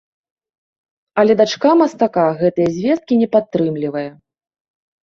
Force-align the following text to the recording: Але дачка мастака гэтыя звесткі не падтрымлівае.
Але 1.23 1.33
дачка 1.43 1.69
мастака 1.83 2.27
гэтыя 2.43 2.67
звесткі 2.79 3.13
не 3.25 3.33
падтрымлівае. 3.39 4.09